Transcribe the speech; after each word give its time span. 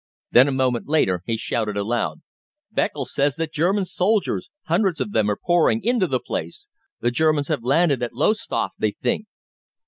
Then 0.31 0.47
a 0.47 0.51
moment 0.51 0.87
later 0.87 1.21
he 1.27 1.37
shouted 1.37 1.77
aloud: 1.77 2.21
"Beccles 2.71 3.13
says 3.13 3.35
that 3.35 3.53
German 3.53 3.85
soldiers 3.85 4.49
hundreds 4.63 4.99
of 4.99 5.11
them 5.11 5.29
are 5.29 5.37
pouring 5.37 5.83
into 5.83 6.07
the 6.07 6.19
place! 6.19 6.67
The 7.01 7.11
Germans 7.11 7.49
have 7.49 7.61
landed 7.63 8.01
at 8.01 8.15
Lowestoft, 8.15 8.79
they 8.79 8.93
think." 8.99 9.27